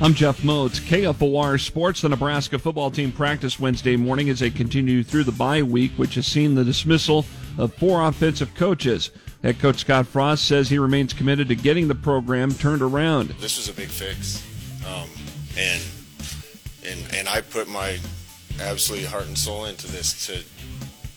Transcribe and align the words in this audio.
I'm 0.00 0.12
Jeff 0.12 0.42
Moats. 0.42 0.80
KFOR 0.80 1.58
Sports. 1.60 2.00
The 2.02 2.08
Nebraska 2.08 2.58
football 2.58 2.90
team 2.90 3.12
practiced 3.12 3.60
Wednesday 3.60 3.96
morning 3.96 4.28
as 4.28 4.40
they 4.40 4.50
continue 4.50 5.04
through 5.04 5.22
the 5.22 5.32
bye 5.32 5.62
week, 5.62 5.92
which 5.92 6.16
has 6.16 6.26
seen 6.26 6.56
the 6.56 6.64
dismissal 6.64 7.24
of 7.58 7.72
four 7.74 8.06
offensive 8.06 8.54
coaches. 8.54 9.10
Head 9.42 9.60
coach 9.60 9.78
Scott 9.78 10.06
Frost 10.06 10.46
says 10.46 10.68
he 10.68 10.78
remains 10.78 11.12
committed 11.12 11.48
to 11.48 11.54
getting 11.54 11.86
the 11.86 11.94
program 11.94 12.52
turned 12.52 12.82
around. 12.82 13.28
This 13.40 13.56
was 13.56 13.68
a 13.68 13.72
big 13.72 13.88
fix, 13.88 14.44
um, 14.84 15.08
and 15.56 15.82
and 16.84 17.14
and 17.14 17.28
I 17.28 17.40
put 17.42 17.68
my 17.68 17.98
absolute 18.60 19.06
heart 19.06 19.26
and 19.26 19.38
soul 19.38 19.66
into 19.66 19.86
this 19.86 20.26
to 20.26 20.42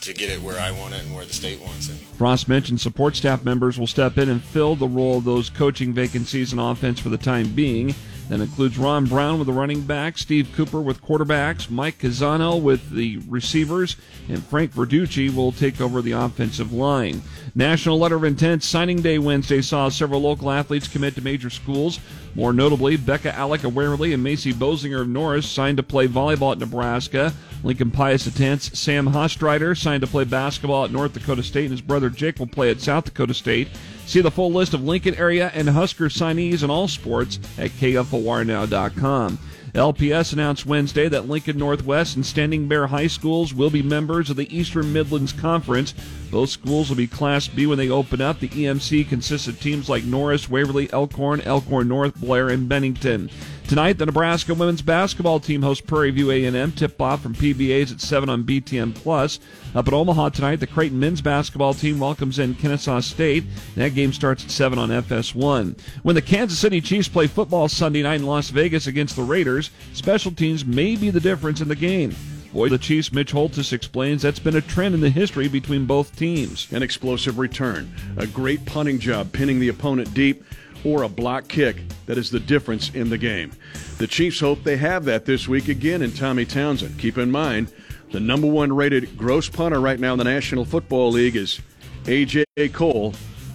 to 0.00 0.14
get 0.14 0.30
it 0.30 0.40
where 0.40 0.58
I 0.58 0.72
want 0.72 0.94
it 0.94 1.04
and 1.04 1.14
where 1.14 1.26
the 1.26 1.34
state 1.34 1.60
wants 1.60 1.90
it. 1.90 1.96
Frost 2.16 2.48
mentioned 2.48 2.80
support 2.80 3.16
staff 3.16 3.44
members 3.44 3.78
will 3.78 3.86
step 3.86 4.16
in 4.18 4.30
and 4.30 4.42
fill 4.42 4.76
the 4.76 4.88
role 4.88 5.18
of 5.18 5.24
those 5.24 5.50
coaching 5.50 5.92
vacancies 5.92 6.52
in 6.54 6.58
offense 6.58 6.98
for 6.98 7.10
the 7.10 7.18
time 7.18 7.48
being. 7.50 7.94
That 8.32 8.40
includes 8.40 8.78
Ron 8.78 9.04
Brown 9.04 9.38
with 9.38 9.46
the 9.46 9.52
running 9.52 9.82
back, 9.82 10.16
Steve 10.16 10.48
Cooper 10.56 10.80
with 10.80 11.02
quarterbacks, 11.02 11.68
Mike 11.68 11.98
Cassano 11.98 12.58
with 12.58 12.88
the 12.88 13.18
receivers, 13.28 13.96
and 14.26 14.42
Frank 14.42 14.72
Verducci 14.72 15.28
will 15.28 15.52
take 15.52 15.82
over 15.82 16.00
the 16.00 16.12
offensive 16.12 16.72
line. 16.72 17.20
National 17.54 17.98
Letter 17.98 18.16
of 18.16 18.24
Intent 18.24 18.62
Signing 18.62 19.02
Day 19.02 19.18
Wednesday 19.18 19.60
saw 19.60 19.90
several 19.90 20.22
local 20.22 20.50
athletes 20.50 20.88
commit 20.88 21.14
to 21.16 21.20
major 21.20 21.50
schools. 21.50 22.00
More 22.34 22.54
notably, 22.54 22.96
Bekka 22.96 23.34
Allick 23.34 23.64
of 23.64 23.76
Waverly 23.76 24.14
and 24.14 24.22
Maisie 24.22 24.54
Boesiger 24.54 25.02
of 25.02 25.08
Norris 25.08 25.46
signed 25.46 25.76
to 25.76 25.82
play 25.82 26.08
volleyball 26.08 26.52
at 26.52 26.58
Nebraska. 26.58 27.34
Lincoln 27.62 27.90
Pius 27.90 28.26
attends 28.26 28.78
Sam 28.78 29.08
Hastreiter 29.08 29.76
signed 29.76 30.00
to 30.00 30.06
play 30.06 30.24
basketball 30.24 30.86
at 30.86 30.90
North 30.90 31.12
Dakota 31.12 31.42
State, 31.42 31.64
and 31.64 31.72
his 31.72 31.82
brother 31.82 32.08
Jake 32.08 32.38
will 32.38 32.46
play 32.46 32.70
at 32.70 32.80
South 32.80 33.04
Dakota 33.04 33.34
State. 33.34 33.68
See 34.06 34.20
the 34.20 34.30
full 34.30 34.52
list 34.52 34.74
of 34.74 34.82
Lincoln 34.84 35.14
area 35.14 35.50
and 35.54 35.68
Husker 35.68 36.08
signees 36.08 36.62
in 36.62 36.70
all 36.70 36.88
sports 36.88 37.38
at 37.58 37.70
KFORnow.com. 37.70 39.38
LPS 39.74 40.34
announced 40.34 40.66
Wednesday 40.66 41.08
that 41.08 41.28
Lincoln 41.28 41.56
Northwest 41.56 42.16
and 42.16 42.26
Standing 42.26 42.68
Bear 42.68 42.88
High 42.88 43.06
Schools 43.06 43.54
will 43.54 43.70
be 43.70 43.80
members 43.80 44.28
of 44.28 44.36
the 44.36 44.54
Eastern 44.54 44.92
Midlands 44.92 45.32
Conference. 45.32 45.94
Both 46.30 46.50
schools 46.50 46.90
will 46.90 46.96
be 46.96 47.06
Class 47.06 47.48
B 47.48 47.66
when 47.66 47.78
they 47.78 47.88
open 47.88 48.20
up. 48.20 48.38
The 48.38 48.50
EMC 48.50 49.08
consists 49.08 49.48
of 49.48 49.58
teams 49.58 49.88
like 49.88 50.04
Norris, 50.04 50.50
Waverly, 50.50 50.92
Elkhorn, 50.92 51.40
Elkhorn 51.40 51.88
North, 51.88 52.14
Blair, 52.16 52.50
and 52.50 52.68
Bennington. 52.68 53.30
Tonight, 53.72 53.96
the 53.96 54.04
Nebraska 54.04 54.52
women's 54.52 54.82
basketball 54.82 55.40
team 55.40 55.62
hosts 55.62 55.82
Prairie 55.86 56.10
View 56.10 56.30
A&M. 56.30 56.72
Tip-off 56.72 57.22
from 57.22 57.34
PBAs 57.34 57.90
at 57.90 58.02
7 58.02 58.28
on 58.28 58.44
BTN+. 58.44 58.94
Plus. 58.94 59.40
Up 59.74 59.88
at 59.88 59.94
Omaha 59.94 60.28
tonight, 60.28 60.56
the 60.56 60.66
Creighton 60.66 61.00
men's 61.00 61.22
basketball 61.22 61.72
team 61.72 61.98
welcomes 61.98 62.38
in 62.38 62.54
Kennesaw 62.54 63.00
State. 63.00 63.44
That 63.76 63.94
game 63.94 64.12
starts 64.12 64.44
at 64.44 64.50
7 64.50 64.78
on 64.78 64.90
FS1. 64.90 65.80
When 66.02 66.14
the 66.14 66.20
Kansas 66.20 66.58
City 66.58 66.82
Chiefs 66.82 67.08
play 67.08 67.26
football 67.26 67.66
Sunday 67.66 68.02
night 68.02 68.20
in 68.20 68.26
Las 68.26 68.50
Vegas 68.50 68.86
against 68.86 69.16
the 69.16 69.22
Raiders, 69.22 69.70
special 69.94 70.32
teams 70.32 70.66
may 70.66 70.94
be 70.94 71.08
the 71.08 71.18
difference 71.18 71.62
in 71.62 71.68
the 71.68 71.74
game. 71.74 72.14
Boy, 72.52 72.68
the 72.68 72.76
Chiefs' 72.76 73.10
Mitch 73.10 73.32
Holthus 73.32 73.72
explains 73.72 74.20
that's 74.20 74.38
been 74.38 74.56
a 74.56 74.60
trend 74.60 74.94
in 74.94 75.00
the 75.00 75.08
history 75.08 75.48
between 75.48 75.86
both 75.86 76.14
teams. 76.14 76.70
An 76.72 76.82
explosive 76.82 77.38
return, 77.38 77.90
a 78.18 78.26
great 78.26 78.66
punting 78.66 78.98
job 78.98 79.32
pinning 79.32 79.60
the 79.60 79.68
opponent 79.68 80.12
deep, 80.12 80.44
or 80.84 81.02
a 81.02 81.08
block 81.08 81.48
kick 81.48 81.82
that 82.06 82.18
is 82.18 82.30
the 82.30 82.40
difference 82.40 82.90
in 82.90 83.10
the 83.10 83.18
game. 83.18 83.52
The 83.98 84.06
Chiefs 84.06 84.40
hope 84.40 84.62
they 84.64 84.76
have 84.76 85.04
that 85.04 85.24
this 85.24 85.48
week 85.48 85.68
again 85.68 86.02
in 86.02 86.12
Tommy 86.12 86.44
Townsend. 86.44 86.98
Keep 86.98 87.18
in 87.18 87.30
mind, 87.30 87.72
the 88.10 88.20
number 88.20 88.46
one 88.46 88.72
rated 88.72 89.16
gross 89.16 89.48
punter 89.48 89.80
right 89.80 89.98
now 89.98 90.12
in 90.12 90.18
the 90.18 90.24
National 90.24 90.64
Football 90.64 91.12
League 91.12 91.36
is 91.36 91.60
A.J. 92.06 92.44
Cole 92.72 93.14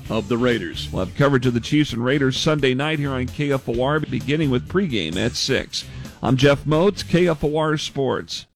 of 0.10 0.28
the 0.30 0.38
Raiders. 0.38 0.90
We'll 0.92 1.06
have 1.06 1.16
coverage 1.16 1.46
of 1.46 1.54
the 1.54 1.60
Chiefs 1.60 1.94
and 1.94 2.04
Raiders 2.04 2.38
Sunday 2.38 2.74
night 2.74 3.00
here 3.00 3.12
on 3.12 3.26
KFOR, 3.26 4.10
beginning 4.10 4.50
with 4.50 4.68
pregame 4.70 5.18
at 5.18 5.34
6. 5.34 5.86
I'm 6.24 6.38
Jeff 6.38 6.66
Moats, 6.66 7.04
KFOR 7.04 7.80
Sports. 7.80 8.46